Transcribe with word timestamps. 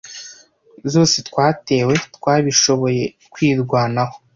zose 0.93 1.17
twatewe, 1.27 1.93
twabishoboye 2.15 3.03
kwirwanaho 3.33 4.15